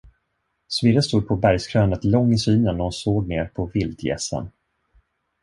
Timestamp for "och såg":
2.81-3.27